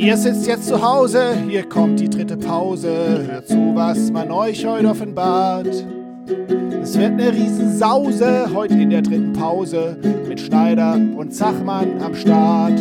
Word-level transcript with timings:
Ihr 0.00 0.16
sitzt 0.16 0.46
jetzt 0.46 0.68
zu 0.68 0.80
Hause, 0.80 1.34
hier 1.48 1.68
kommt 1.68 1.98
die 1.98 2.08
dritte 2.08 2.36
Pause. 2.36 3.26
Hört 3.26 3.48
zu, 3.48 3.74
was 3.74 4.12
man 4.12 4.30
euch 4.30 4.64
heute 4.64 4.88
offenbart. 4.88 5.66
Es 5.66 6.96
wird 6.96 7.14
eine 7.14 7.32
Riesensause 7.32 8.48
heute 8.54 8.74
in 8.74 8.90
der 8.90 9.02
dritten 9.02 9.32
Pause 9.32 9.98
mit 10.28 10.40
Schneider 10.40 10.94
und 10.94 11.34
Zachmann 11.34 12.00
am 12.00 12.14
Start. 12.14 12.80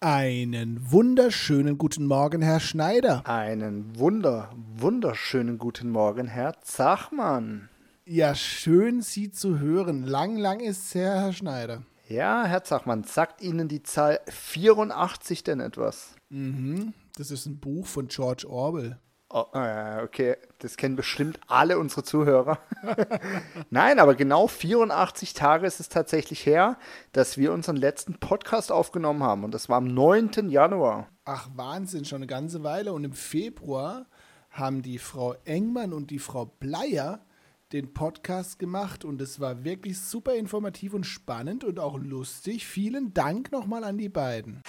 Einen 0.00 0.80
wunderschönen 0.90 1.78
guten 1.78 2.06
Morgen, 2.06 2.42
Herr 2.42 2.58
Schneider. 2.58 3.22
Einen 3.24 3.96
wunder, 4.00 4.50
wunderschönen 4.78 5.58
guten 5.58 5.90
Morgen, 5.90 6.26
Herr 6.26 6.60
Zachmann. 6.62 7.68
Ja, 8.04 8.34
schön, 8.34 9.00
Sie 9.00 9.30
zu 9.30 9.60
hören. 9.60 10.04
Lang, 10.04 10.36
lang 10.36 10.58
ist 10.58 10.86
es 10.86 10.94
her, 10.96 11.20
Herr 11.20 11.32
Schneider. 11.32 11.82
Ja, 12.10 12.44
Herr 12.44 12.64
Zachmann, 12.64 13.04
sagt 13.04 13.40
Ihnen 13.40 13.68
die 13.68 13.84
Zahl 13.84 14.18
84 14.28 15.44
denn 15.44 15.60
etwas? 15.60 16.16
Mhm, 16.28 16.92
das 17.16 17.30
ist 17.30 17.46
ein 17.46 17.60
Buch 17.60 17.86
von 17.86 18.08
George 18.08 18.50
Orwell. 18.50 18.98
Oh, 19.32 19.44
äh, 19.54 20.02
okay, 20.02 20.34
das 20.58 20.76
kennen 20.76 20.96
bestimmt 20.96 21.38
alle 21.46 21.78
unsere 21.78 22.02
Zuhörer. 22.02 22.58
Nein, 23.70 24.00
aber 24.00 24.16
genau 24.16 24.48
84 24.48 25.34
Tage 25.34 25.68
ist 25.68 25.78
es 25.78 25.88
tatsächlich 25.88 26.44
her, 26.46 26.78
dass 27.12 27.38
wir 27.38 27.52
unseren 27.52 27.76
letzten 27.76 28.18
Podcast 28.18 28.72
aufgenommen 28.72 29.22
haben. 29.22 29.44
Und 29.44 29.54
das 29.54 29.68
war 29.68 29.76
am 29.76 29.86
9. 29.86 30.48
Januar. 30.48 31.06
Ach, 31.24 31.48
Wahnsinn, 31.54 32.04
schon 32.04 32.16
eine 32.16 32.26
ganze 32.26 32.64
Weile. 32.64 32.92
Und 32.92 33.04
im 33.04 33.12
Februar 33.12 34.06
haben 34.50 34.82
die 34.82 34.98
Frau 34.98 35.36
Engmann 35.44 35.92
und 35.92 36.10
die 36.10 36.18
Frau 36.18 36.46
Bleier 36.46 37.20
den 37.72 37.92
Podcast 37.92 38.58
gemacht 38.58 39.04
und 39.04 39.20
es 39.22 39.38
war 39.38 39.62
wirklich 39.62 40.00
super 40.00 40.34
informativ 40.34 40.92
und 40.92 41.04
spannend 41.04 41.62
und 41.62 41.78
auch 41.78 41.98
lustig. 41.98 42.66
Vielen 42.66 43.14
Dank 43.14 43.52
nochmal 43.52 43.84
an 43.84 43.96
die 43.96 44.08
beiden. 44.08 44.60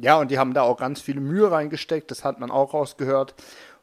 Ja, 0.00 0.16
und 0.20 0.30
die 0.30 0.38
haben 0.38 0.54
da 0.54 0.62
auch 0.62 0.76
ganz 0.76 1.00
viel 1.00 1.18
Mühe 1.20 1.50
reingesteckt, 1.50 2.10
das 2.10 2.22
hat 2.22 2.38
man 2.38 2.50
auch 2.50 2.74
rausgehört. 2.74 3.34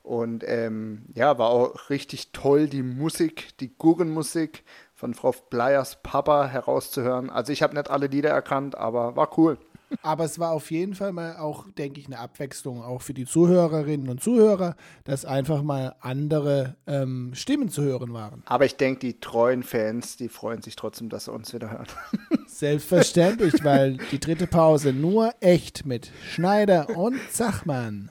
Und 0.02 0.44
ähm, 0.48 1.08
ja, 1.16 1.40
war 1.40 1.50
auch 1.50 1.90
richtig 1.90 2.32
toll, 2.32 2.68
die 2.68 2.84
Musik, 2.84 3.58
die 3.58 3.76
Gurrenmusik 3.76 4.64
von 4.94 5.16
Frau 5.16 5.34
Bleiers 5.50 6.02
Papa 6.04 6.46
herauszuhören. 6.46 7.32
Also 7.32 7.52
ich 7.52 7.64
habe 7.64 7.74
nicht 7.74 7.90
alle 7.90 8.06
Lieder 8.06 8.30
erkannt, 8.30 8.78
aber 8.78 9.16
war 9.16 9.36
cool. 9.40 9.58
Aber 10.02 10.26
es 10.26 10.40
war 10.40 10.52
auf 10.52 10.72
jeden 10.72 10.96
Fall 10.96 11.12
mal 11.12 11.38
auch, 11.38 11.66
denke 11.72 12.00
ich, 12.00 12.08
eine 12.08 12.20
Abwechslung 12.20 12.84
auch 12.84 13.02
für 13.02 13.14
die 13.14 13.26
Zuhörerinnen 13.26 14.10
und 14.10 14.22
Zuhörer, 14.22 14.76
dass 15.04 15.26
einfach 15.26 15.62
mal 15.62 15.96
andere 16.00 16.76
ähm, 16.88 17.32
Stimmen 17.34 17.70
zu 17.70 17.84
hören 17.84 18.14
waren. 18.14 18.44
Aber 18.46 18.66
ich 18.66 18.78
denke, 18.78 19.00
die 19.00 19.20
treuen 19.20 19.64
Fans, 19.64 20.18
die 20.18 20.30
freuen 20.30 20.62
sich 20.62 20.76
trotzdem, 20.76 21.10
dass 21.10 21.26
sie 21.26 21.32
uns 21.32 21.54
wieder 21.54 21.72
hören. 21.72 21.88
Selbstverständlich, 22.48 23.64
weil 23.64 23.98
die 24.12 24.20
dritte 24.20 24.48
Pause 24.48 24.94
nur 24.94 25.34
echt 25.40 25.86
mit 25.86 26.12
Schneider 26.30 26.96
und 26.98 27.20
Zachmann. 27.32 28.10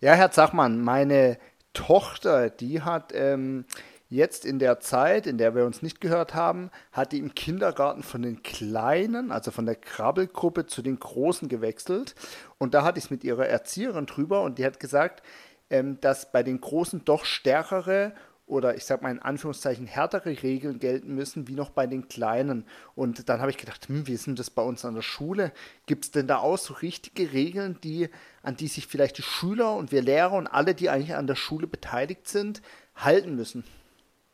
Ja, 0.00 0.14
Herr 0.14 0.30
Zachmann, 0.30 0.80
meine 0.80 1.36
Tochter, 1.74 2.48
die 2.48 2.80
hat 2.80 3.12
ähm, 3.14 3.66
Jetzt 4.12 4.44
in 4.44 4.58
der 4.58 4.80
Zeit, 4.80 5.28
in 5.28 5.38
der 5.38 5.54
wir 5.54 5.64
uns 5.64 5.82
nicht 5.82 6.00
gehört 6.00 6.34
haben, 6.34 6.72
hat 6.90 7.12
die 7.12 7.20
im 7.20 7.32
Kindergarten 7.32 8.02
von 8.02 8.22
den 8.22 8.42
Kleinen, 8.42 9.30
also 9.30 9.52
von 9.52 9.66
der 9.66 9.76
Krabbelgruppe 9.76 10.66
zu 10.66 10.82
den 10.82 10.98
Großen 10.98 11.48
gewechselt. 11.48 12.16
Und 12.58 12.74
da 12.74 12.82
hatte 12.82 12.98
ich 12.98 13.04
es 13.04 13.10
mit 13.12 13.22
ihrer 13.22 13.46
Erzieherin 13.46 14.06
drüber 14.06 14.42
und 14.42 14.58
die 14.58 14.64
hat 14.64 14.80
gesagt, 14.80 15.22
ähm, 15.70 16.00
dass 16.00 16.32
bei 16.32 16.42
den 16.42 16.60
Großen 16.60 17.04
doch 17.04 17.24
stärkere 17.24 18.12
oder 18.46 18.74
ich 18.74 18.84
sag 18.84 19.00
mal 19.00 19.12
in 19.12 19.20
Anführungszeichen 19.20 19.86
härtere 19.86 20.42
Regeln 20.42 20.80
gelten 20.80 21.14
müssen 21.14 21.46
wie 21.46 21.54
noch 21.54 21.70
bei 21.70 21.86
den 21.86 22.08
Kleinen. 22.08 22.66
Und 22.96 23.28
dann 23.28 23.40
habe 23.40 23.52
ich 23.52 23.58
gedacht, 23.58 23.88
hm, 23.88 24.08
wie 24.08 24.14
ist 24.14 24.26
denn 24.26 24.34
das 24.34 24.50
bei 24.50 24.62
uns 24.62 24.84
an 24.84 24.96
der 24.96 25.02
Schule? 25.02 25.52
Gibt 25.86 26.06
es 26.06 26.10
denn 26.10 26.26
da 26.26 26.38
auch 26.38 26.58
so 26.58 26.74
richtige 26.74 27.32
Regeln, 27.32 27.78
die, 27.84 28.08
an 28.42 28.56
die 28.56 28.66
sich 28.66 28.88
vielleicht 28.88 29.18
die 29.18 29.22
Schüler 29.22 29.76
und 29.76 29.92
wir 29.92 30.02
Lehrer 30.02 30.32
und 30.32 30.48
alle, 30.48 30.74
die 30.74 30.90
eigentlich 30.90 31.14
an 31.14 31.28
der 31.28 31.36
Schule 31.36 31.68
beteiligt 31.68 32.26
sind, 32.26 32.60
halten 32.96 33.36
müssen? 33.36 33.62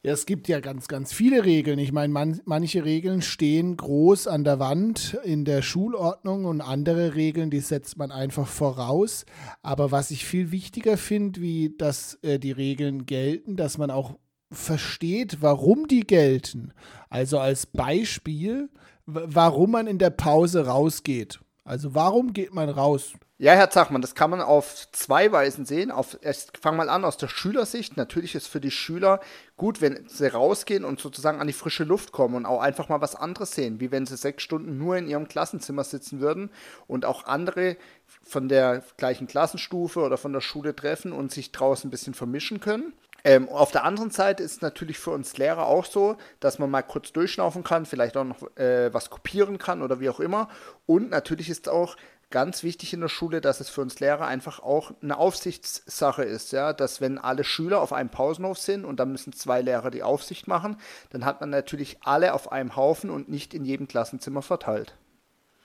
Es 0.08 0.24
gibt 0.24 0.46
ja 0.46 0.60
ganz, 0.60 0.86
ganz 0.86 1.12
viele 1.12 1.44
Regeln. 1.44 1.80
Ich 1.80 1.90
meine, 1.90 2.12
man, 2.12 2.40
manche 2.44 2.84
Regeln 2.84 3.22
stehen 3.22 3.76
groß 3.76 4.28
an 4.28 4.44
der 4.44 4.60
Wand 4.60 5.18
in 5.24 5.44
der 5.44 5.62
Schulordnung 5.62 6.44
und 6.44 6.60
andere 6.60 7.16
Regeln, 7.16 7.50
die 7.50 7.58
setzt 7.58 7.98
man 7.98 8.12
einfach 8.12 8.46
voraus. 8.46 9.26
Aber 9.62 9.90
was 9.90 10.12
ich 10.12 10.24
viel 10.24 10.52
wichtiger 10.52 10.96
finde, 10.96 11.40
wie 11.40 11.74
dass 11.76 12.20
äh, 12.22 12.38
die 12.38 12.52
Regeln 12.52 13.04
gelten, 13.06 13.56
dass 13.56 13.78
man 13.78 13.90
auch 13.90 14.16
versteht, 14.52 15.38
warum 15.40 15.88
die 15.88 16.06
gelten. 16.06 16.72
Also 17.08 17.40
als 17.40 17.66
Beispiel, 17.66 18.70
warum 19.06 19.72
man 19.72 19.88
in 19.88 19.98
der 19.98 20.10
Pause 20.10 20.66
rausgeht. 20.66 21.40
Also 21.66 21.97
warum 21.97 22.32
geht 22.32 22.54
man 22.54 22.69
raus? 22.71 23.12
Ja, 23.38 23.53
Herr 23.53 23.69
Zachmann, 23.69 24.00
das 24.00 24.15
kann 24.15 24.31
man 24.31 24.41
auf 24.41 24.87
zwei 24.93 25.31
Weisen 25.32 25.66
sehen. 25.66 25.91
Auf, 25.91 26.16
ich 26.22 26.47
fange 26.59 26.78
mal 26.78 26.88
an 26.88 27.04
aus 27.04 27.16
der 27.16 27.27
Schülersicht. 27.27 27.97
Natürlich 27.97 28.37
ist 28.37 28.47
für 28.47 28.60
die 28.60 28.71
Schüler 28.71 29.21
gut, 29.56 29.81
wenn 29.81 30.09
sie 30.09 30.32
rausgehen 30.32 30.84
und 30.84 31.00
sozusagen 31.00 31.41
an 31.41 31.49
die 31.49 31.53
frische 31.53 31.82
Luft 31.82 32.12
kommen 32.12 32.37
und 32.37 32.47
auch 32.47 32.60
einfach 32.60 32.88
mal 32.88 33.00
was 33.00 33.16
anderes 33.16 33.50
sehen, 33.50 33.81
wie 33.81 33.91
wenn 33.91 34.06
sie 34.06 34.16
sechs 34.16 34.44
Stunden 34.44 34.78
nur 34.78 34.97
in 34.97 35.09
ihrem 35.09 35.27
Klassenzimmer 35.27 35.82
sitzen 35.82 36.21
würden 36.21 36.50
und 36.87 37.04
auch 37.04 37.27
andere 37.27 37.77
von 38.22 38.48
der 38.48 38.84
gleichen 38.97 39.27
Klassenstufe 39.27 40.00
oder 40.00 40.19
von 40.19 40.33
der 40.33 40.41
Schule 40.41 40.75
treffen 40.75 41.12
und 41.12 41.33
sich 41.33 41.50
draußen 41.50 41.88
ein 41.88 41.91
bisschen 41.91 42.15
vermischen 42.15 42.60
können. 42.60 42.94
Ähm, 43.26 43.48
auf 43.48 43.72
der 43.72 43.82
anderen 43.82 44.12
Seite 44.12 44.44
ist 44.44 44.53
es 44.53 44.60
natürlich 44.60 45.00
für 45.00 45.10
uns 45.10 45.37
Lehrer 45.37 45.66
auch 45.66 45.84
so, 45.84 46.16
dass 46.38 46.60
man 46.60 46.70
mal 46.70 46.82
kurz 46.82 47.10
durchschnaufen 47.10 47.64
kann, 47.64 47.84
vielleicht 47.84 48.16
auch 48.16 48.22
noch 48.22 48.56
äh, 48.56 48.94
was 48.94 49.10
kopieren 49.10 49.59
kann 49.59 49.82
oder 49.82 49.98
wie 49.98 50.09
auch 50.09 50.20
immer. 50.20 50.48
Und 50.87 51.10
natürlich 51.10 51.50
ist 51.50 51.69
auch 51.69 51.97
ganz 52.31 52.62
wichtig 52.62 52.94
in 52.94 53.00
der 53.00 53.09
Schule, 53.09 53.41
dass 53.41 53.59
es 53.59 53.69
für 53.69 53.81
uns 53.81 53.98
Lehrer 53.98 54.28
einfach 54.28 54.60
auch 54.60 54.92
eine 55.03 55.19
Aufsichtssache 55.19 56.22
ist, 56.22 56.53
ja, 56.53 56.72
dass 56.72 57.00
wenn 57.00 57.19
alle 57.19 57.42
Schüler 57.42 57.81
auf 57.81 57.92
einem 57.92 58.10
Pausenhof 58.10 58.59
sind 58.59 58.84
und 58.84 59.00
dann 59.00 59.10
müssen 59.10 59.32
zwei 59.32 59.60
Lehrer 59.60 59.91
die 59.91 60.04
Aufsicht 60.04 60.47
machen, 60.47 60.76
dann 61.10 61.25
hat 61.25 61.41
man 61.41 61.50
natürlich 61.50 61.98
alle 62.03 62.32
auf 62.32 62.53
einem 62.53 62.76
Haufen 62.76 63.10
und 63.10 63.28
nicht 63.28 63.54
in 63.54 63.65
jedem 63.65 63.88
Klassenzimmer 63.88 64.42
verteilt. 64.42 64.94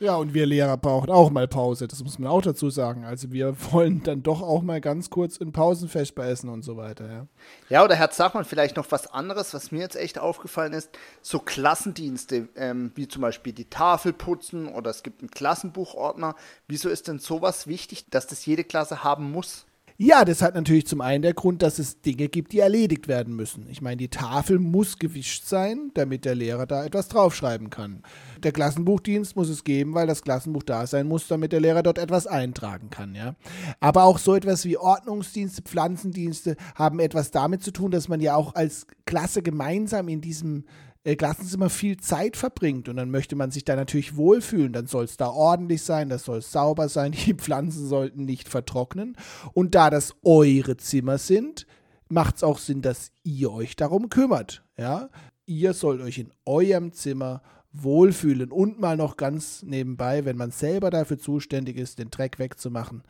Ja, 0.02 0.16
und 0.16 0.34
wir 0.34 0.48
Lehrer 0.48 0.78
brauchen 0.78 1.12
auch 1.12 1.30
mal 1.30 1.48
Pause, 1.48 1.88
das 1.88 2.04
muss 2.04 2.18
man 2.18 2.32
auch 2.32 2.42
dazu 2.42 2.72
sagen. 2.72 3.06
Also 3.06 3.32
wir 3.32 3.56
wollen 3.72 4.02
dann 4.02 4.24
doch 4.24 4.42
auch 4.42 4.64
mal 4.64 4.82
ganz 4.82 5.12
kurz 5.12 5.38
in 5.38 5.52
Pausenfest 5.52 6.18
essen 6.18 6.50
und 6.50 6.64
so 6.64 6.76
weiter, 6.76 7.08
ja. 7.08 7.28
Ja, 7.70 7.84
oder 7.84 7.94
Herr 7.94 8.10
Zachmann, 8.10 8.44
vielleicht 8.44 8.78
noch 8.78 8.88
was 8.90 9.06
anderes, 9.06 9.54
was 9.54 9.72
mir 9.72 9.82
jetzt 9.82 9.96
echt 9.96 10.18
aufgefallen 10.18 10.74
ist, 10.74 10.90
so 11.22 11.38
Klassendienste, 11.38 12.50
ähm, 12.56 12.92
wie 12.96 13.08
zum 13.08 13.22
Beispiel 13.22 13.54
die 13.54 13.70
Tafel 13.70 14.12
putzen 14.12 14.68
oder 14.74 14.90
es 14.90 15.04
gibt 15.04 15.22
einen 15.22 15.30
Klassenbuchordner. 15.30 16.36
Wieso 16.68 16.90
ist 16.90 17.08
denn 17.08 17.20
sowas 17.20 17.68
wichtig, 17.68 18.10
dass 18.10 18.26
das 18.26 18.44
jede 18.48 18.64
Klasse 18.64 19.04
haben 19.04 19.32
muss? 19.32 19.68
Ja, 20.04 20.26
das 20.26 20.42
hat 20.42 20.56
natürlich 20.56 20.88
zum 20.88 21.00
einen 21.00 21.22
der 21.22 21.36
Grund, 21.36 21.62
dass 21.62 21.78
es 21.78 22.02
Dinge 22.02 22.28
gibt, 22.28 22.54
die 22.54 22.60
erledigt 22.60 23.08
werden 23.08 23.36
müssen. 23.36 23.68
Ich 23.70 23.84
meine, 23.84 23.98
die 23.98 24.08
Tafel 24.08 24.58
muss 24.58 24.98
gewischt 24.98 25.46
sein, 25.46 25.92
damit 25.94 26.26
der 26.26 26.34
Lehrer 26.34 26.66
da 26.66 26.84
etwas 26.84 27.08
draufschreiben 27.08 27.70
kann. 27.70 28.02
Der 28.42 28.52
Klassenbuchdienst 28.52 29.36
muss 29.36 29.48
es 29.48 29.64
geben, 29.64 29.94
weil 29.94 30.08
das 30.08 30.24
Klassenbuch 30.24 30.64
da 30.64 30.88
sein 30.88 31.08
muss, 31.08 31.28
damit 31.28 31.52
der 31.52 31.60
Lehrer 31.60 31.84
dort 31.84 32.00
etwas 32.00 32.26
eintragen 32.26 32.90
kann, 32.90 33.14
ja. 33.14 33.36
Aber 33.80 34.06
auch 34.06 34.18
so 34.18 34.34
etwas 34.34 34.66
wie 34.66 34.76
Ordnungsdienste, 34.76 35.62
Pflanzendienste 35.62 36.56
haben 36.74 37.00
etwas 37.00 37.30
damit 37.30 37.62
zu 37.62 37.70
tun, 37.70 37.92
dass 37.92 38.08
man 38.08 38.22
ja 38.22 38.36
auch 38.36 38.56
als 38.56 38.88
Klasse 39.06 39.44
gemeinsam 39.44 40.08
in 40.08 40.20
diesem 40.20 40.64
äh, 41.04 41.16
Klassenzimmer 41.16 41.70
viel 41.70 41.98
Zeit 41.98 42.38
verbringt 42.38 42.88
und 42.88 42.98
dann 42.98 43.10
möchte 43.10 43.36
man 43.36 43.52
sich 43.52 43.66
da 43.66 43.76
natürlich 43.76 44.16
wohlfühlen. 44.16 44.74
Dann 44.74 44.88
soll 44.88 45.06
es 45.06 45.18
da 45.18 45.30
ordentlich 45.30 45.82
sein, 45.82 46.10
das 46.10 46.26
soll 46.26 46.42
sauber 46.42 46.90
sein, 46.90 47.12
die 47.26 47.34
Pflanzen 47.34 47.88
sollten 47.88 48.26
nicht 48.26 48.48
vertrocknen. 48.48 49.18
Und 49.54 49.76
da 49.76 49.90
das 49.90 50.16
eure 50.24 50.78
Zimmer 50.78 51.18
sind, 51.18 51.66
macht 52.10 52.38
es 52.38 52.44
auch 52.44 52.60
Sinn, 52.60 52.82
dass 52.82 53.12
ihr 53.24 53.52
euch 53.52 53.76
darum 53.76 54.10
kümmert. 54.10 54.64
Ja? 54.78 55.10
Ihr 55.46 55.74
sollt 55.74 56.02
euch 56.02 56.20
in 56.20 56.32
eurem 56.46 56.92
Zimmer 56.94 57.42
wohlfühlen 57.74 58.52
und 58.52 58.80
mal 58.80 58.98
noch 58.98 59.18
ganz 59.18 59.64
nebenbei, 59.64 60.26
wenn 60.26 60.38
man 60.38 60.52
selber 60.52 60.90
dafür 60.90 61.18
zuständig 61.18 61.78
ist, 61.78 62.00
den 62.00 62.10
Dreck 62.10 62.38
wegzumachen, 62.38 63.04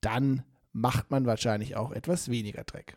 dann 0.00 0.42
macht 0.72 1.10
man 1.10 1.26
wahrscheinlich 1.26 1.76
auch 1.76 1.92
etwas 1.92 2.28
weniger 2.28 2.64
Dreck. 2.64 2.96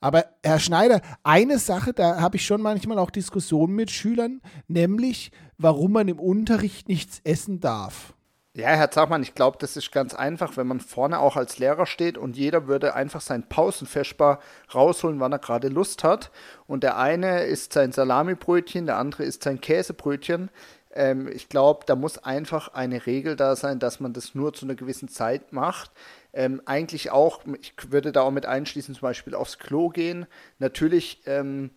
Aber 0.00 0.24
Herr 0.42 0.58
Schneider, 0.58 1.02
eine 1.22 1.58
Sache, 1.58 1.92
da 1.92 2.20
habe 2.20 2.36
ich 2.36 2.46
schon 2.46 2.62
manchmal 2.62 2.98
auch 2.98 3.10
Diskussionen 3.10 3.74
mit 3.74 3.90
Schülern, 3.90 4.40
nämlich 4.66 5.30
warum 5.58 5.92
man 5.92 6.08
im 6.08 6.18
Unterricht 6.18 6.88
nichts 6.88 7.20
essen 7.24 7.60
darf. 7.60 8.14
Ja, 8.52 8.70
Herr 8.70 8.90
Zachmann, 8.90 9.22
ich 9.22 9.36
glaube, 9.36 9.58
das 9.60 9.76
ist 9.76 9.92
ganz 9.92 10.12
einfach, 10.12 10.56
wenn 10.56 10.66
man 10.66 10.80
vorne 10.80 11.20
auch 11.20 11.36
als 11.36 11.58
Lehrer 11.58 11.86
steht 11.86 12.18
und 12.18 12.36
jeder 12.36 12.66
würde 12.66 12.94
einfach 12.94 13.20
sein 13.20 13.48
Pausenfeschbar 13.48 14.40
rausholen, 14.74 15.20
wann 15.20 15.30
er 15.30 15.38
gerade 15.38 15.68
Lust 15.68 16.02
hat. 16.02 16.32
Und 16.66 16.82
der 16.82 16.96
eine 16.96 17.44
isst 17.44 17.74
sein 17.74 17.92
Salamibrötchen, 17.92 18.86
der 18.86 18.96
andere 18.96 19.22
isst 19.22 19.44
sein 19.44 19.60
Käsebrötchen. 19.60 20.50
Ähm, 20.92 21.28
ich 21.28 21.48
glaube, 21.48 21.84
da 21.86 21.96
muss 21.96 22.18
einfach 22.18 22.74
eine 22.74 23.06
Regel 23.06 23.36
da 23.36 23.56
sein, 23.56 23.78
dass 23.78 24.00
man 24.00 24.12
das 24.12 24.34
nur 24.34 24.52
zu 24.52 24.66
einer 24.66 24.74
gewissen 24.74 25.08
Zeit 25.08 25.52
macht. 25.52 25.90
ähm, 26.32 26.62
eigentlich 26.64 27.10
auch, 27.10 27.40
ich 27.60 27.74
würde 27.90 28.12
da 28.12 28.22
auch 28.22 28.30
mit 28.30 28.46
einschließen, 28.46 28.94
zum 28.94 29.02
Beispiel 29.02 29.34
aufs 29.34 29.58
Klo 29.58 29.88
gehen. 29.88 30.26
Natürlich 30.58 31.22
ähm, 31.26 31.70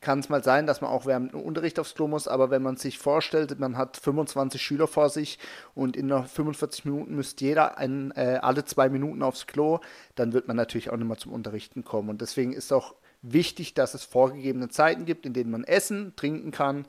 kann 0.00 0.18
es 0.18 0.28
mal 0.28 0.42
sein, 0.42 0.66
dass 0.66 0.80
man 0.80 0.90
auch 0.90 1.06
während 1.06 1.32
dem 1.32 1.40
Unterricht 1.40 1.78
aufs 1.78 1.94
Klo 1.94 2.08
muss, 2.08 2.26
aber 2.26 2.50
wenn 2.50 2.62
man 2.62 2.76
sich 2.76 2.98
vorstellt, 2.98 3.58
man 3.60 3.76
hat 3.76 3.96
25 3.96 4.60
Schüler 4.60 4.86
vor 4.86 5.10
sich 5.10 5.38
und 5.74 5.96
in 5.96 6.10
45 6.10 6.84
Minuten 6.84 7.14
müsste 7.14 7.44
jeder 7.44 7.78
ein, 7.78 8.10
äh, 8.16 8.38
alle 8.42 8.64
zwei 8.64 8.88
Minuten 8.88 9.22
aufs 9.22 9.46
Klo, 9.46 9.78
dann 10.16 10.32
wird 10.32 10.48
man 10.48 10.56
natürlich 10.56 10.90
auch 10.90 10.96
nicht 10.96 11.06
mehr 11.06 11.18
zum 11.18 11.32
Unterrichten 11.32 11.84
kommen. 11.84 12.08
Und 12.08 12.20
deswegen 12.20 12.52
ist 12.52 12.72
auch 12.72 12.94
wichtig, 13.22 13.74
dass 13.74 13.94
es 13.94 14.04
vorgegebene 14.04 14.68
Zeiten 14.68 15.06
gibt, 15.06 15.24
in 15.24 15.32
denen 15.32 15.50
man 15.50 15.64
essen, 15.64 16.14
trinken 16.16 16.50
kann, 16.50 16.86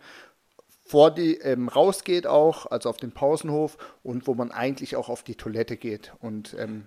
vor 0.86 1.10
die 1.10 1.38
ähm, 1.38 1.68
rausgeht 1.68 2.28
auch, 2.28 2.68
also 2.68 2.90
auf 2.90 2.98
den 2.98 3.12
Pausenhof 3.12 3.78
und 4.04 4.28
wo 4.28 4.36
man 4.36 4.52
eigentlich 4.52 4.96
auch 4.96 5.10
auf 5.10 5.24
die 5.24 5.36
Toilette 5.36 5.78
geht. 5.78 6.14
Und 6.20 6.56
ähm, 6.60 6.86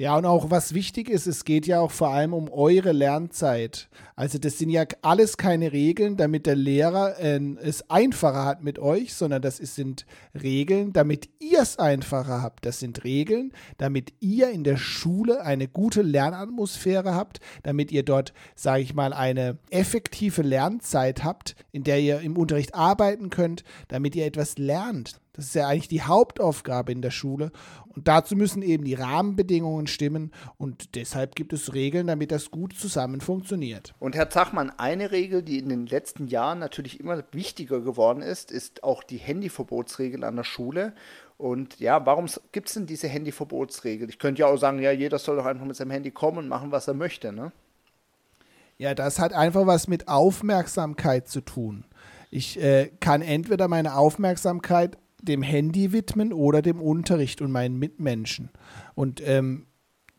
ja, 0.00 0.16
und 0.16 0.24
auch 0.24 0.50
was 0.50 0.72
wichtig 0.72 1.10
ist, 1.10 1.26
es 1.26 1.44
geht 1.44 1.66
ja 1.66 1.78
auch 1.78 1.90
vor 1.90 2.08
allem 2.08 2.32
um 2.32 2.48
eure 2.50 2.92
Lernzeit. 2.92 3.90
Also 4.16 4.38
das 4.38 4.56
sind 4.56 4.70
ja 4.70 4.84
alles 5.02 5.36
keine 5.36 5.72
Regeln, 5.72 6.16
damit 6.16 6.46
der 6.46 6.56
Lehrer 6.56 7.18
äh, 7.20 7.38
es 7.62 7.90
einfacher 7.90 8.46
hat 8.46 8.64
mit 8.64 8.78
euch, 8.78 9.12
sondern 9.12 9.42
das 9.42 9.60
ist, 9.60 9.74
sind 9.74 10.06
Regeln, 10.34 10.94
damit 10.94 11.28
ihr 11.38 11.60
es 11.60 11.78
einfacher 11.78 12.40
habt. 12.40 12.64
Das 12.64 12.78
sind 12.80 13.04
Regeln, 13.04 13.52
damit 13.76 14.14
ihr 14.20 14.48
in 14.48 14.64
der 14.64 14.78
Schule 14.78 15.42
eine 15.42 15.68
gute 15.68 16.00
Lernatmosphäre 16.00 17.14
habt, 17.14 17.40
damit 17.62 17.92
ihr 17.92 18.02
dort, 18.02 18.32
sage 18.54 18.82
ich 18.82 18.94
mal, 18.94 19.12
eine 19.12 19.58
effektive 19.68 20.40
Lernzeit 20.40 21.24
habt, 21.24 21.56
in 21.72 21.84
der 21.84 22.00
ihr 22.00 22.20
im 22.20 22.38
Unterricht 22.38 22.74
arbeiten 22.74 23.28
könnt, 23.28 23.64
damit 23.88 24.16
ihr 24.16 24.24
etwas 24.24 24.56
lernt. 24.56 25.20
Das 25.40 25.46
ist 25.46 25.54
ja 25.54 25.68
eigentlich 25.68 25.88
die 25.88 26.02
Hauptaufgabe 26.02 26.92
in 26.92 27.00
der 27.00 27.10
Schule. 27.10 27.50
Und 27.88 28.08
dazu 28.08 28.36
müssen 28.36 28.60
eben 28.60 28.84
die 28.84 28.92
Rahmenbedingungen 28.92 29.86
stimmen. 29.86 30.32
Und 30.58 30.94
deshalb 30.96 31.34
gibt 31.34 31.54
es 31.54 31.72
Regeln, 31.72 32.08
damit 32.08 32.30
das 32.30 32.50
gut 32.50 32.74
zusammen 32.74 33.22
funktioniert. 33.22 33.94
Und 33.98 34.16
Herr 34.16 34.28
Zachmann, 34.28 34.70
eine 34.76 35.12
Regel, 35.12 35.42
die 35.42 35.58
in 35.58 35.70
den 35.70 35.86
letzten 35.86 36.26
Jahren 36.26 36.58
natürlich 36.58 37.00
immer 37.00 37.24
wichtiger 37.32 37.80
geworden 37.80 38.20
ist, 38.20 38.52
ist 38.52 38.84
auch 38.84 39.02
die 39.02 39.16
Handyverbotsregel 39.16 40.24
an 40.24 40.36
der 40.36 40.44
Schule. 40.44 40.92
Und 41.38 41.80
ja, 41.80 42.04
warum 42.04 42.26
gibt 42.52 42.68
es 42.68 42.74
denn 42.74 42.84
diese 42.84 43.08
Handyverbotsregel? 43.08 44.10
Ich 44.10 44.18
könnte 44.18 44.40
ja 44.40 44.46
auch 44.46 44.58
sagen, 44.58 44.78
ja, 44.80 44.90
jeder 44.90 45.18
soll 45.18 45.36
doch 45.36 45.46
einfach 45.46 45.64
mit 45.64 45.74
seinem 45.74 45.92
Handy 45.92 46.10
kommen 46.10 46.36
und 46.36 46.48
machen, 46.48 46.70
was 46.70 46.86
er 46.86 46.92
möchte, 46.92 47.32
ne? 47.32 47.50
Ja, 48.76 48.94
das 48.94 49.18
hat 49.18 49.32
einfach 49.32 49.66
was 49.66 49.88
mit 49.88 50.06
Aufmerksamkeit 50.08 51.28
zu 51.28 51.40
tun. 51.40 51.84
Ich 52.30 52.62
äh, 52.62 52.92
kann 53.00 53.22
entweder 53.22 53.66
meine 53.66 53.96
Aufmerksamkeit 53.96 54.96
dem 55.22 55.42
Handy 55.42 55.92
widmen 55.92 56.32
oder 56.32 56.62
dem 56.62 56.80
Unterricht 56.80 57.40
und 57.42 57.50
meinen 57.52 57.78
Mitmenschen. 57.78 58.50
Und 58.94 59.22
ähm, 59.26 59.66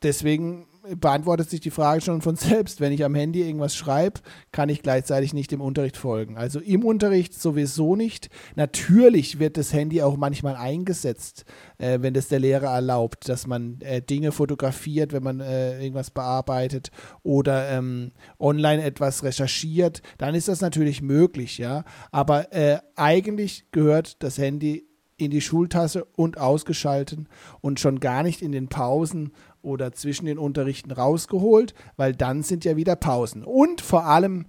deswegen 0.01 0.67
beantwortet 0.99 1.49
sich 1.49 1.59
die 1.59 1.71
Frage 1.71 2.01
schon 2.01 2.21
von 2.21 2.35
selbst. 2.37 2.81
Wenn 2.81 2.91
ich 2.91 3.03
am 3.03 3.15
Handy 3.15 3.41
irgendwas 3.41 3.75
schreibe, 3.75 4.21
kann 4.51 4.69
ich 4.69 4.81
gleichzeitig 4.81 5.33
nicht 5.33 5.51
dem 5.51 5.61
Unterricht 5.61 5.97
folgen. 5.97 6.37
Also 6.37 6.59
im 6.59 6.83
Unterricht 6.83 7.33
sowieso 7.33 7.95
nicht. 7.95 8.29
Natürlich 8.55 9.39
wird 9.39 9.57
das 9.57 9.73
Handy 9.73 10.01
auch 10.01 10.17
manchmal 10.17 10.55
eingesetzt, 10.55 11.45
äh, 11.77 11.99
wenn 12.01 12.13
das 12.13 12.27
der 12.27 12.39
Lehrer 12.39 12.73
erlaubt, 12.73 13.29
dass 13.29 13.47
man 13.47 13.79
äh, 13.81 14.01
Dinge 14.01 14.31
fotografiert, 14.31 15.13
wenn 15.13 15.23
man 15.23 15.39
äh, 15.39 15.81
irgendwas 15.81 16.11
bearbeitet 16.11 16.91
oder 17.23 17.69
ähm, 17.69 18.11
online 18.39 18.83
etwas 18.83 19.23
recherchiert. 19.23 20.01
Dann 20.17 20.35
ist 20.35 20.47
das 20.47 20.61
natürlich 20.61 21.01
möglich, 21.01 21.57
ja. 21.57 21.83
Aber 22.11 22.53
äh, 22.53 22.79
eigentlich 22.95 23.65
gehört 23.71 24.23
das 24.23 24.37
Handy 24.37 24.90
in 25.21 25.31
die 25.31 25.41
Schultasse 25.41 26.05
und 26.15 26.37
ausgeschalten 26.37 27.29
und 27.61 27.79
schon 27.79 27.99
gar 27.99 28.23
nicht 28.23 28.41
in 28.41 28.51
den 28.51 28.67
Pausen 28.67 29.33
oder 29.61 29.91
zwischen 29.91 30.25
den 30.25 30.39
Unterrichten 30.39 30.91
rausgeholt, 30.91 31.75
weil 31.95 32.13
dann 32.13 32.41
sind 32.41 32.65
ja 32.65 32.75
wieder 32.75 32.95
Pausen. 32.95 33.43
Und 33.43 33.81
vor 33.81 34.05
allem 34.05 34.47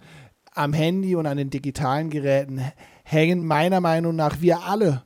am 0.54 0.72
Handy 0.72 1.14
und 1.14 1.26
an 1.26 1.36
den 1.36 1.50
digitalen 1.50 2.10
Geräten 2.10 2.62
hängen 3.04 3.46
meiner 3.46 3.80
Meinung 3.80 4.16
nach 4.16 4.40
wir 4.40 4.62
alle 4.64 5.04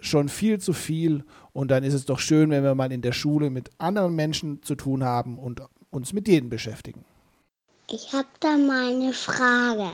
schon 0.00 0.28
viel 0.28 0.60
zu 0.60 0.72
viel. 0.72 1.24
Und 1.52 1.70
dann 1.70 1.84
ist 1.84 1.94
es 1.94 2.04
doch 2.04 2.18
schön, 2.18 2.50
wenn 2.50 2.62
wir 2.62 2.74
mal 2.74 2.92
in 2.92 3.02
der 3.02 3.12
Schule 3.12 3.50
mit 3.50 3.70
anderen 3.78 4.14
Menschen 4.14 4.62
zu 4.62 4.74
tun 4.74 5.02
haben 5.02 5.38
und 5.38 5.62
uns 5.90 6.12
mit 6.12 6.26
denen 6.26 6.50
beschäftigen. 6.50 7.04
Ich 7.90 8.12
habe 8.12 8.28
da 8.40 8.56
mal 8.56 8.92
eine 8.94 9.12
Frage. 9.12 9.90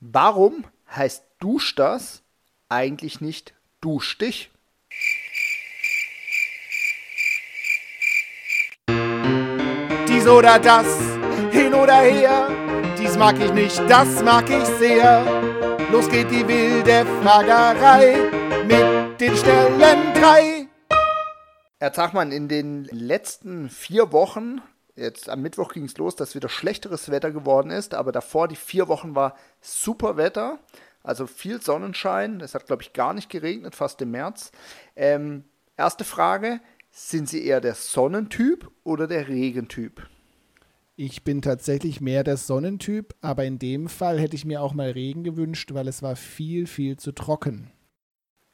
Warum 0.00 0.64
heißt 0.90 1.24
Dusch 1.38 1.74
das 1.74 2.22
eigentlich 2.68 3.20
nicht 3.20 3.54
Dusch 3.82 4.16
dich? 4.16 4.48
Dies 10.08 10.28
oder 10.28 10.60
das, 10.60 10.86
hin 11.50 11.74
oder 11.74 11.96
her, 12.02 12.48
dies 12.96 13.16
mag 13.16 13.40
ich 13.40 13.52
nicht, 13.52 13.76
das 13.90 14.22
mag 14.22 14.48
ich 14.48 14.64
sehr. 14.78 15.24
Los 15.90 16.08
geht 16.08 16.30
die 16.30 16.46
wilde 16.46 17.04
Fragerei 17.24 18.30
mit 18.68 19.20
den 19.20 19.36
Stellen 19.36 20.14
drei. 20.14 20.68
Herr 21.80 21.92
Zachmann, 21.92 22.30
in 22.30 22.46
den 22.46 22.84
letzten 22.84 23.68
vier 23.68 24.12
Wochen, 24.12 24.60
jetzt 24.94 25.28
am 25.28 25.42
Mittwoch 25.42 25.72
ging 25.72 25.86
es 25.86 25.98
los, 25.98 26.14
dass 26.14 26.36
wieder 26.36 26.48
schlechteres 26.48 27.10
Wetter 27.10 27.32
geworden 27.32 27.72
ist, 27.72 27.94
aber 27.94 28.12
davor 28.12 28.46
die 28.46 28.54
vier 28.54 28.86
Wochen 28.86 29.16
war 29.16 29.34
super 29.60 30.16
Wetter. 30.16 30.60
Also 31.02 31.26
viel 31.26 31.60
Sonnenschein. 31.60 32.40
Es 32.40 32.54
hat, 32.54 32.66
glaube 32.66 32.82
ich, 32.82 32.92
gar 32.92 33.14
nicht 33.14 33.28
geregnet, 33.28 33.74
fast 33.74 34.00
im 34.02 34.12
März. 34.12 34.52
Ähm, 34.96 35.44
erste 35.76 36.04
Frage: 36.04 36.60
Sind 36.90 37.28
Sie 37.28 37.44
eher 37.44 37.60
der 37.60 37.74
Sonnentyp 37.74 38.70
oder 38.84 39.06
der 39.06 39.28
Regentyp? 39.28 40.06
Ich 40.94 41.24
bin 41.24 41.40
tatsächlich 41.40 42.00
mehr 42.00 42.22
der 42.22 42.36
Sonnentyp, 42.36 43.14
aber 43.22 43.44
in 43.44 43.58
dem 43.58 43.88
Fall 43.88 44.20
hätte 44.20 44.36
ich 44.36 44.44
mir 44.44 44.60
auch 44.60 44.74
mal 44.74 44.90
Regen 44.90 45.24
gewünscht, 45.24 45.72
weil 45.72 45.88
es 45.88 46.02
war 46.02 46.16
viel, 46.16 46.66
viel 46.66 46.98
zu 46.98 47.12
trocken. 47.12 47.72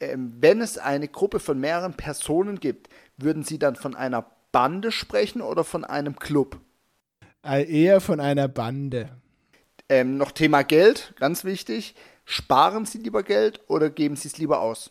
Ähm, 0.00 0.32
wenn 0.40 0.60
es 0.60 0.78
eine 0.78 1.08
Gruppe 1.08 1.40
von 1.40 1.58
mehreren 1.58 1.94
Personen 1.94 2.60
gibt, 2.60 2.88
würden 3.16 3.42
Sie 3.42 3.58
dann 3.58 3.74
von 3.74 3.96
einer 3.96 4.24
Bande 4.52 4.92
sprechen 4.92 5.42
oder 5.42 5.64
von 5.64 5.84
einem 5.84 6.16
Club? 6.16 6.60
Äh, 7.44 7.64
eher 7.64 8.00
von 8.00 8.20
einer 8.20 8.46
Bande. 8.46 9.10
Ähm, 9.88 10.16
noch 10.16 10.32
Thema 10.32 10.62
Geld, 10.62 11.14
ganz 11.16 11.44
wichtig. 11.44 11.94
Sparen 12.30 12.84
Sie 12.84 12.98
lieber 12.98 13.22
Geld 13.22 13.62
oder 13.68 13.88
geben 13.88 14.14
Sie 14.14 14.28
es 14.28 14.36
lieber 14.36 14.60
aus? 14.60 14.90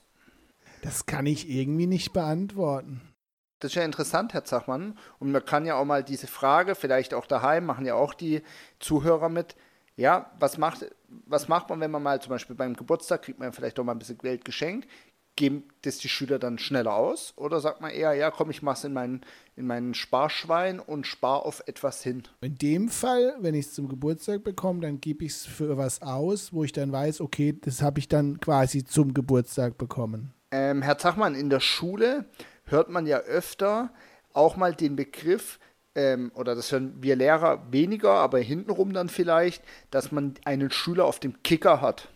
Das 0.81 1.05
kann 1.05 1.27
ich 1.27 1.47
irgendwie 1.47 1.85
nicht 1.85 2.11
beantworten. 2.11 3.13
Das 3.59 3.71
ist 3.71 3.75
ja 3.75 3.83
interessant, 3.83 4.33
Herr 4.33 4.43
Zachmann. 4.43 4.97
Und 5.19 5.31
man 5.31 5.45
kann 5.45 5.67
ja 5.67 5.75
auch 5.75 5.85
mal 5.85 6.03
diese 6.03 6.25
Frage, 6.25 6.73
vielleicht 6.73 7.13
auch 7.13 7.27
daheim, 7.27 7.67
machen 7.67 7.85
ja 7.85 7.93
auch 7.93 8.15
die 8.15 8.41
Zuhörer 8.79 9.29
mit. 9.29 9.55
Ja, 9.95 10.31
was 10.39 10.57
macht, 10.57 10.87
was 11.27 11.47
macht 11.47 11.69
man, 11.69 11.79
wenn 11.79 11.91
man 11.91 12.01
mal 12.01 12.19
zum 12.19 12.31
Beispiel 12.31 12.55
beim 12.55 12.75
Geburtstag 12.75 13.21
kriegt 13.21 13.37
man 13.37 13.53
vielleicht 13.53 13.79
auch 13.79 13.83
mal 13.83 13.91
ein 13.91 13.99
bisschen 13.99 14.17
Geld 14.17 14.43
geschenkt? 14.43 14.89
Geben 15.37 15.63
das 15.83 15.99
die 15.99 16.09
Schüler 16.09 16.39
dann 16.39 16.59
schneller 16.59 16.93
aus? 16.93 17.31
Oder 17.37 17.61
sagt 17.61 17.79
man 17.79 17.91
eher, 17.91 18.13
ja, 18.13 18.29
komm, 18.29 18.49
ich 18.49 18.61
mach's 18.61 18.83
in 18.83 18.91
meinen, 18.91 19.21
in 19.55 19.65
meinen 19.65 19.93
Sparschwein 19.93 20.81
und 20.81 21.07
spar 21.07 21.45
auf 21.45 21.63
etwas 21.65 22.03
hin? 22.03 22.23
In 22.41 22.57
dem 22.57 22.89
Fall, 22.89 23.35
wenn 23.39 23.55
ich 23.55 23.67
es 23.67 23.73
zum 23.73 23.87
Geburtstag 23.87 24.43
bekomme, 24.43 24.81
dann 24.81 24.99
gebe 24.99 25.23
ich 25.23 25.31
es 25.31 25.45
für 25.45 25.77
was 25.77 26.01
aus, 26.01 26.51
wo 26.51 26.65
ich 26.65 26.73
dann 26.73 26.91
weiß, 26.91 27.21
okay, 27.21 27.57
das 27.61 27.81
habe 27.81 27.99
ich 27.99 28.09
dann 28.09 28.41
quasi 28.41 28.83
zum 28.83 29.13
Geburtstag 29.13 29.77
bekommen. 29.77 30.33
Ähm, 30.51 30.81
Herr 30.81 30.97
Zachmann, 30.97 31.35
in 31.35 31.49
der 31.49 31.61
Schule 31.61 32.25
hört 32.65 32.89
man 32.89 33.05
ja 33.05 33.19
öfter 33.19 33.93
auch 34.33 34.57
mal 34.57 34.73
den 34.73 34.95
Begriff, 34.95 35.59
ähm, 35.95 36.31
oder 36.35 36.55
das 36.55 36.71
hören 36.71 36.95
wir 37.01 37.15
Lehrer 37.15 37.71
weniger, 37.71 38.11
aber 38.11 38.39
hintenrum 38.39 38.93
dann 38.93 39.09
vielleicht, 39.09 39.63
dass 39.91 40.11
man 40.11 40.35
einen 40.45 40.71
Schüler 40.71 41.05
auf 41.05 41.19
dem 41.19 41.41
Kicker 41.43 41.81
hat. 41.81 42.09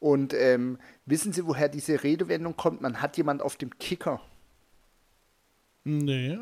Und 0.00 0.32
ähm, 0.34 0.78
wissen 1.06 1.32
Sie, 1.32 1.46
woher 1.46 1.68
diese 1.68 2.02
Redewendung 2.02 2.56
kommt? 2.56 2.80
Man 2.80 3.02
hat 3.02 3.16
jemand 3.16 3.42
auf 3.42 3.56
dem 3.56 3.78
Kicker. 3.78 4.20
Nee. 5.84 6.38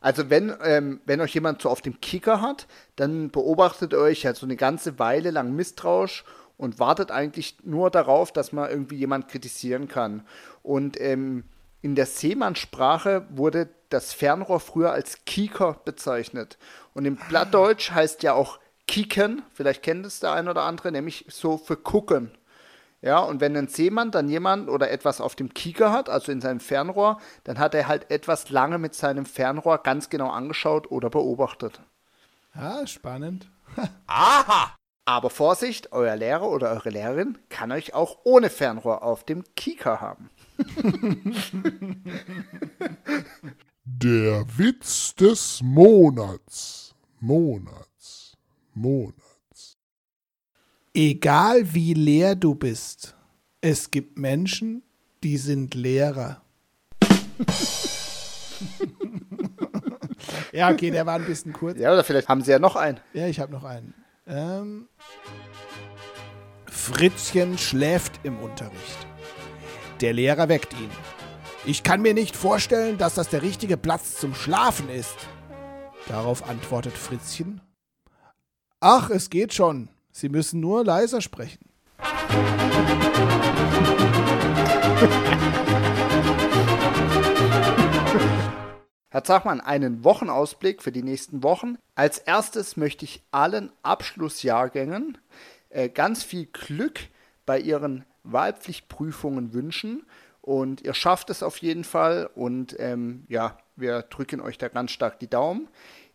Also 0.00 0.30
wenn, 0.30 0.54
ähm, 0.62 1.00
wenn 1.04 1.20
euch 1.20 1.34
jemand 1.34 1.62
so 1.62 1.70
auf 1.70 1.82
dem 1.82 2.00
Kicker 2.00 2.40
hat, 2.40 2.66
dann 2.94 3.30
beobachtet 3.30 3.94
euch 3.94 4.24
halt 4.24 4.36
so 4.36 4.46
eine 4.46 4.56
ganze 4.56 4.98
Weile 4.98 5.30
lang 5.30 5.54
misstrauisch 5.54 6.24
und 6.56 6.78
wartet 6.78 7.10
eigentlich 7.10 7.56
nur 7.64 7.90
darauf, 7.90 8.32
dass 8.32 8.52
man 8.52 8.70
irgendwie 8.70 8.96
jemand 8.96 9.28
kritisieren 9.28 9.88
kann. 9.88 10.26
Und 10.62 11.00
ähm, 11.00 11.44
in 11.82 11.94
der 11.94 12.06
Seemannssprache 12.06 13.26
wurde 13.30 13.68
das 13.88 14.12
Fernrohr 14.12 14.60
früher 14.60 14.92
als 14.92 15.24
Kieker 15.24 15.80
bezeichnet. 15.84 16.58
Und 16.94 17.04
im 17.04 17.16
Blattdeutsch 17.16 17.90
heißt 17.90 18.22
ja 18.22 18.32
auch 18.32 18.58
Kieken, 18.86 19.42
vielleicht 19.52 19.82
kennt 19.82 20.06
es 20.06 20.20
der 20.20 20.32
ein 20.32 20.48
oder 20.48 20.62
andere, 20.62 20.92
nämlich 20.92 21.26
so 21.28 21.58
für 21.58 21.76
gucken. 21.76 22.30
Ja, 23.06 23.20
und 23.20 23.40
wenn 23.40 23.56
ein 23.56 23.68
Seemann 23.68 24.10
dann 24.10 24.28
jemand 24.28 24.68
oder 24.68 24.90
etwas 24.90 25.20
auf 25.20 25.36
dem 25.36 25.54
Kieker 25.54 25.92
hat, 25.92 26.08
also 26.08 26.32
in 26.32 26.40
seinem 26.40 26.58
Fernrohr, 26.58 27.20
dann 27.44 27.56
hat 27.56 27.72
er 27.76 27.86
halt 27.86 28.10
etwas 28.10 28.50
lange 28.50 28.78
mit 28.78 28.96
seinem 28.96 29.26
Fernrohr 29.26 29.78
ganz 29.78 30.10
genau 30.10 30.28
angeschaut 30.28 30.90
oder 30.90 31.08
beobachtet. 31.08 31.80
Ja, 32.56 32.84
spannend. 32.84 33.48
Aha! 34.08 34.74
Aber 35.04 35.30
Vorsicht, 35.30 35.92
euer 35.92 36.16
Lehrer 36.16 36.50
oder 36.50 36.70
eure 36.70 36.90
Lehrerin 36.90 37.38
kann 37.48 37.70
euch 37.70 37.94
auch 37.94 38.18
ohne 38.24 38.50
Fernrohr 38.50 39.04
auf 39.04 39.22
dem 39.22 39.44
Kieker 39.54 40.00
haben. 40.00 40.28
Der 43.84 44.44
Witz 44.58 45.14
des 45.14 45.62
Monats. 45.62 46.92
Monats. 47.20 48.36
Monats. 48.74 49.25
Egal 50.98 51.74
wie 51.74 51.92
leer 51.92 52.34
du 52.36 52.54
bist, 52.54 53.14
es 53.60 53.90
gibt 53.90 54.16
Menschen, 54.18 54.82
die 55.22 55.36
sind 55.36 55.74
Lehrer. 55.74 56.40
ja, 60.52 60.70
okay, 60.70 60.90
der 60.90 61.04
war 61.04 61.16
ein 61.16 61.26
bisschen 61.26 61.52
kurz. 61.52 61.78
Ja, 61.78 61.92
oder 61.92 62.02
vielleicht 62.02 62.30
haben 62.30 62.40
sie 62.40 62.52
ja 62.52 62.58
noch 62.58 62.76
einen. 62.76 62.98
Ja, 63.12 63.26
ich 63.26 63.40
habe 63.40 63.52
noch 63.52 63.64
einen. 63.64 63.92
Ähm, 64.26 64.88
Fritzchen 66.64 67.58
schläft 67.58 68.20
im 68.22 68.38
Unterricht. 68.38 69.06
Der 70.00 70.14
Lehrer 70.14 70.48
weckt 70.48 70.72
ihn. 70.80 70.88
Ich 71.66 71.82
kann 71.82 72.00
mir 72.00 72.14
nicht 72.14 72.34
vorstellen, 72.34 72.96
dass 72.96 73.16
das 73.16 73.28
der 73.28 73.42
richtige 73.42 73.76
Platz 73.76 74.18
zum 74.18 74.34
Schlafen 74.34 74.88
ist. 74.88 75.16
Darauf 76.08 76.48
antwortet 76.48 76.94
Fritzchen. 76.94 77.60
Ach, 78.80 79.10
es 79.10 79.28
geht 79.28 79.52
schon. 79.52 79.90
Sie 80.18 80.30
müssen 80.30 80.60
nur 80.60 80.82
leiser 80.82 81.20
sprechen. 81.20 81.68
Herr 89.10 89.24
Zachmann, 89.24 89.60
einen 89.60 90.04
Wochenausblick 90.04 90.82
für 90.82 90.90
die 90.90 91.02
nächsten 91.02 91.42
Wochen. 91.42 91.76
Als 91.96 92.16
erstes 92.16 92.78
möchte 92.78 93.04
ich 93.04 93.24
allen 93.30 93.70
Abschlussjahrgängen 93.82 95.18
äh, 95.68 95.90
ganz 95.90 96.22
viel 96.22 96.46
Glück 96.46 96.98
bei 97.44 97.60
ihren 97.60 98.06
Wahlpflichtprüfungen 98.22 99.52
wünschen. 99.52 100.06
Und 100.40 100.80
ihr 100.80 100.94
schafft 100.94 101.28
es 101.28 101.42
auf 101.42 101.58
jeden 101.58 101.84
Fall. 101.84 102.30
Und 102.34 102.74
ähm, 102.80 103.26
ja, 103.28 103.58
wir 103.76 104.00
drücken 104.00 104.40
euch 104.40 104.56
da 104.56 104.68
ganz 104.68 104.92
stark 104.92 105.20
die 105.20 105.28
Daumen. 105.28 105.68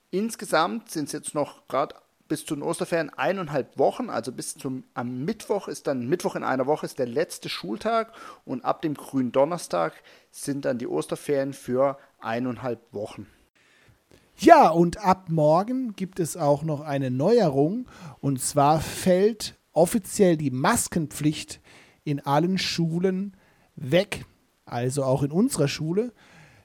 Insgesamt 0.10 0.90
sind 0.90 1.06
es 1.06 1.12
jetzt 1.12 1.36
noch 1.36 1.68
gerade 1.68 1.94
bis 2.32 2.46
zu 2.46 2.56
den 2.56 2.64
Osterferien 2.64 3.10
eineinhalb 3.10 3.78
Wochen, 3.78 4.10
also 4.10 4.32
bis 4.32 4.56
zum 4.56 4.86
am 4.94 5.26
Mittwoch 5.26 5.68
ist 5.68 5.86
dann 5.86 6.08
Mittwoch 6.08 6.38
in 6.38 6.46
einer 6.46 6.66
Woche 6.66 6.86
ist 6.86 6.98
der 6.98 7.06
letzte 7.06 7.50
Schultag 7.50 8.14
und 8.46 8.64
ab 8.64 8.82
dem 8.82 8.94
grünen 8.94 9.34
Donnerstag 9.34 9.92
sind 10.32 10.64
dann 10.64 10.78
die 10.78 10.88
Osterferien 10.88 11.52
für 11.52 11.98
eineinhalb 12.22 12.80
Wochen. 12.94 13.28
Ja, 14.38 14.70
und 14.70 15.04
ab 15.04 15.26
morgen 15.28 15.94
gibt 15.98 16.22
es 16.22 16.38
auch 16.38 16.64
noch 16.64 16.80
eine 16.80 17.12
Neuerung 17.12 17.86
und 18.22 18.42
zwar 18.42 18.80
fällt 18.80 19.56
offiziell 19.74 20.38
die 20.38 20.52
Maskenpflicht 20.52 21.60
in 22.06 22.22
allen 22.22 22.58
Schulen 22.58 23.36
weg, 23.76 24.24
also 24.64 25.04
auch 25.04 25.24
in 25.24 25.32
unserer 25.32 25.68
Schule. 25.68 26.14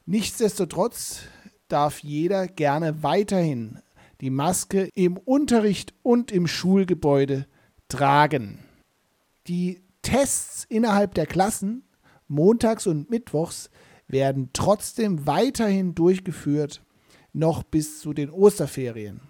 Nichtsdestotrotz 0.04 1.22
darf 1.66 1.98
jeder 2.04 2.46
gerne 2.46 3.02
weiterhin 3.02 3.80
die 4.20 4.30
Maske 4.30 4.88
im 4.94 5.16
Unterricht 5.16 5.94
und 6.02 6.32
im 6.32 6.46
Schulgebäude 6.46 7.46
tragen. 7.88 8.64
Die 9.46 9.82
Tests 10.02 10.64
innerhalb 10.68 11.14
der 11.14 11.26
Klassen 11.26 11.84
montags 12.28 12.86
und 12.86 13.10
mittwochs 13.10 13.70
werden 14.08 14.50
trotzdem 14.52 15.26
weiterhin 15.26 15.94
durchgeführt, 15.94 16.82
noch 17.32 17.62
bis 17.62 18.00
zu 18.00 18.12
den 18.12 18.30
Osterferien. 18.30 19.20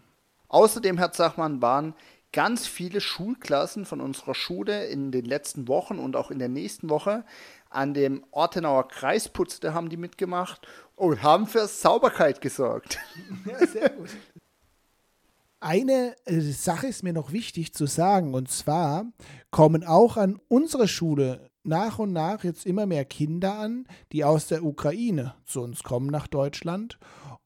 Außerdem, 0.48 0.98
Herr 0.98 1.12
Zachmann, 1.12 1.60
waren 1.60 1.94
ganz 2.32 2.66
viele 2.66 3.00
Schulklassen 3.00 3.84
von 3.84 4.00
unserer 4.00 4.34
Schule 4.34 4.86
in 4.86 5.10
den 5.10 5.24
letzten 5.24 5.68
Wochen 5.68 5.98
und 5.98 6.16
auch 6.16 6.30
in 6.30 6.38
der 6.38 6.48
nächsten 6.48 6.90
Woche 6.90 7.24
an 7.70 7.94
dem 7.94 8.24
Ortenauer 8.30 8.88
Kreisputz, 8.88 9.60
da 9.60 9.74
haben 9.74 9.88
die 9.88 9.96
mitgemacht 9.96 10.66
und 10.94 11.22
haben 11.22 11.46
für 11.46 11.66
Sauberkeit 11.66 12.40
gesorgt. 12.40 12.98
Ja, 13.46 13.66
sehr 13.66 13.90
gut. 13.90 14.10
Eine 15.66 16.14
äh, 16.26 16.40
Sache 16.42 16.86
ist 16.86 17.02
mir 17.02 17.12
noch 17.12 17.32
wichtig 17.32 17.74
zu 17.74 17.86
sagen, 17.86 18.34
und 18.34 18.48
zwar 18.48 19.04
kommen 19.50 19.82
auch 19.82 20.16
an 20.16 20.38
unsere 20.46 20.86
Schule 20.86 21.50
nach 21.66 21.98
und 21.98 22.12
nach 22.12 22.44
jetzt 22.44 22.66
immer 22.66 22.86
mehr 22.86 23.04
Kinder 23.04 23.58
an, 23.58 23.86
die 24.12 24.24
aus 24.24 24.46
der 24.46 24.64
Ukraine 24.64 25.34
zu 25.44 25.62
uns 25.62 25.82
kommen 25.82 26.06
nach 26.06 26.26
Deutschland. 26.26 26.98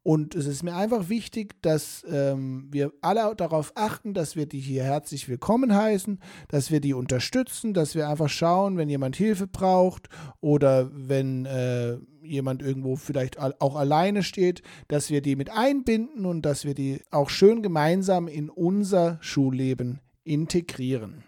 Und 0.03 0.35
es 0.35 0.47
ist 0.47 0.62
mir 0.62 0.75
einfach 0.75 1.11
wichtig, 1.11 1.61
dass 1.62 2.07
ähm, 2.11 2.69
wir 2.71 2.93
alle 3.03 3.35
darauf 3.37 3.73
achten, 3.75 4.15
dass 4.15 4.35
wir 4.35 4.47
die 4.47 4.61
hier 4.61 4.83
herzlich 4.83 5.29
willkommen 5.29 5.75
heißen, 5.75 6.21
dass 6.49 6.71
wir 6.71 6.81
die 6.81 6.95
unterstützen, 6.95 7.75
dass 7.75 7.95
wir 7.95 8.09
einfach 8.09 8.31
schauen, 8.31 8.79
wenn 8.79 8.89
jemand 8.89 9.17
Hilfe 9.17 9.47
braucht 9.47 10.09
oder 10.41 10.91
wenn 10.93 11.45
äh, 11.45 11.99
jemand 12.23 12.62
irgendwo 12.62 12.97
vielleicht 12.97 13.39
auch 13.39 13.77
alleine 13.77 14.23
steht, 14.23 14.62
dass 14.89 15.11
wir 15.11 15.21
die 15.21 15.37
mit 15.37 15.50
einbinden 15.50 16.25
und 16.25 16.43
dass 16.43 16.65
wir 16.65 16.75
die 16.75 17.03
auch 17.11 17.29
schön 17.29 17.62
gemeinsam 17.62 18.27
in 18.27 18.49
unser 18.49 19.19
Schulleben 19.21 20.00
integrieren. 20.25 21.25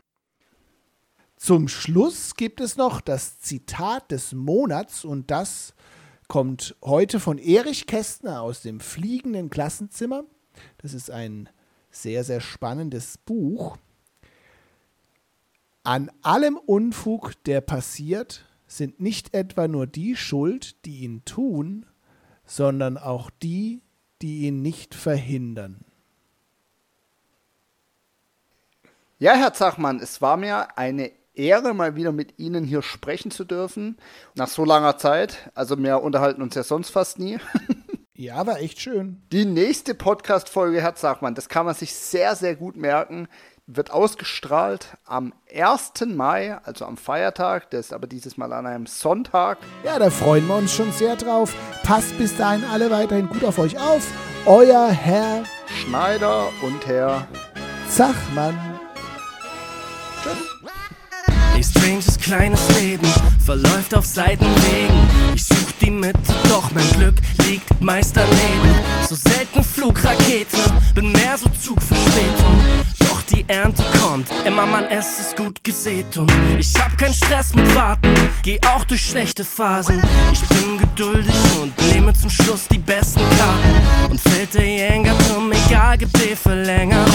Zum 1.43 1.67
Schluss 1.67 2.37
gibt 2.37 2.61
es 2.61 2.77
noch 2.77 3.01
das 3.01 3.41
Zitat 3.41 4.13
des 4.13 4.33
Monats 4.33 5.05
und 5.05 5.33
das 5.33 5.75
kommt 6.29 6.77
heute 6.85 7.19
von 7.19 7.37
Erich 7.37 7.89
Kästner 7.89 8.43
aus 8.43 8.63
dem 8.63 8.79
fliegenden 8.79 9.51
Klassenzimmer. 9.51 10.23
Das 10.79 10.95
ist 10.95 11.11
ein 11.11 11.49
sehr, 11.91 12.23
sehr 12.23 12.41
spannendes 12.41 13.19
Buch. 13.19 13.77
An 15.83 16.13
allem 16.23 16.59
Unfug, 16.59 17.33
der 17.43 17.61
passiert, 17.61 18.47
sind 18.69 19.01
nicht 19.01 19.35
etwa 19.35 19.67
nur 19.67 19.89
die 19.89 20.15
schuld, 20.15 20.85
die 20.85 21.01
ihn 21.01 21.25
tun, 21.25 21.87
sondern 22.47 22.97
auch 22.97 23.31
die, 23.43 23.83
die 24.23 24.43
ihn 24.43 24.63
nicht 24.63 24.95
verhindern. 24.95 25.85
Ja, 29.19 29.35
Herr 29.35 29.53
Zachmann, 29.53 29.99
es 29.99 30.23
war 30.23 30.37
mir 30.37 30.79
eine 30.79 31.11
Ehre, 31.35 31.75
mal 31.75 31.97
wieder 31.97 32.13
mit 32.13 32.39
Ihnen 32.39 32.65
hier 32.65 32.83
sprechen 32.83 33.31
zu 33.31 33.45
dürfen. 33.45 33.97
Nach 34.35 34.49
so 34.49 34.65
langer 34.65 34.99
Zeit. 34.99 35.51
Also 35.55 35.79
wir 35.79 36.03
unterhalten 36.03 36.43
uns 36.43 36.55
ja 36.55 36.63
sonst 36.63 36.91
fast 36.91 37.19
nie. 37.19 37.39
Ja, 38.15 38.47
war 38.47 38.61
echt 38.61 38.81
schön. 38.81 39.21
Die 39.33 39.45
nächste 39.45 39.97
Podcast-Folge, 39.97 40.81
Herr 40.81 40.95
Zachmann, 40.95 41.35
das 41.35 41.49
kann 41.49 41.67
man 41.67 41.75
sich 41.75 41.93
sehr, 41.93 42.37
sehr 42.37 42.55
gut 42.55 42.77
merken, 42.77 43.27
wird 43.67 43.91
ausgestrahlt 43.91 44.97
am 45.05 45.33
1. 45.53 45.93
Mai, 46.07 46.57
also 46.63 46.85
am 46.85 46.97
Feiertag. 46.97 47.71
Das 47.71 47.87
ist 47.87 47.93
aber 47.93 48.07
dieses 48.07 48.37
Mal 48.37 48.53
an 48.53 48.67
einem 48.67 48.87
Sonntag. 48.87 49.59
Ja, 49.83 49.99
da 49.99 50.09
freuen 50.11 50.47
wir 50.47 50.55
uns 50.57 50.73
schon 50.73 50.93
sehr 50.93 51.17
drauf. 51.17 51.53
Passt 51.83 52.17
bis 52.17 52.37
dahin 52.37 52.65
alle 52.65 52.93
weiterhin 52.93 53.29
gut 53.29 53.43
auf 53.43 53.59
euch 53.59 53.77
auf. 53.81 54.07
Euer 54.47 54.89
Herr 54.89 55.43
Schneider 55.67 56.49
und 56.63 56.87
Herr 56.87 57.27
Zachmann. 57.89 58.57
Tschüss. 60.23 60.62
Hey, 61.63 61.69
stranges 61.71 62.19
kleines 62.19 62.81
Leben 62.81 63.07
verläuft 63.45 63.95
auf 63.95 64.05
Seitenwegen. 64.05 65.09
Ich 65.33 65.45
such 65.45 65.71
die 65.81 65.93
Mitte, 65.93 66.19
doch 66.49 66.69
mein 66.73 66.89
Glück 66.99 67.15
liegt 67.47 67.81
meist 67.81 68.17
daneben. 68.17 68.75
So 69.09 69.15
selten 69.15 69.63
Flugrakete, 69.63 70.57
bin 70.95 71.13
mehr 71.13 71.39
so 71.39 71.49
Zugverspätung. 71.51 72.59
Doch 72.99 73.23
die 73.23 73.45
Ernte 73.47 73.85
kommt, 74.01 74.29
immer 74.45 74.67
man 74.67 74.87
es 74.87 75.21
ist 75.21 75.37
gut 75.37 75.63
gesät 75.63 76.17
und 76.17 76.33
ich 76.59 76.75
hab 76.81 76.99
keinen 76.99 77.15
Stress 77.15 77.55
mit 77.55 77.73
Warten, 77.77 78.13
geh 78.43 78.59
auch 78.75 78.85
durch 78.85 79.07
schlechte 79.07 79.45
Phasen. 79.45 80.03
Ich 80.33 80.41
bin 80.41 80.79
geduldig 80.79 81.35
und 81.61 81.73
nehme 81.93 82.13
zum 82.13 82.31
Schluss 82.31 82.67
die 82.69 82.79
besten 82.79 83.21
Karten 83.39 84.11
und 84.11 84.21
fällt 84.21 84.55
der 84.55 84.67
Jäger 84.67 85.15
zum 85.29 85.53
egal, 85.53 85.97
gibt 85.99 86.17
die 86.17 86.35
Verlängerung. 86.35 87.12